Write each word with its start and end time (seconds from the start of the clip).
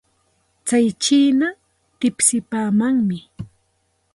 Tsay 0.65 0.87
chiina 1.03 1.47
tipsipaamanmi. 1.99 3.17